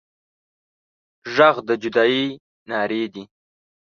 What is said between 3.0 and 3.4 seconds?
دي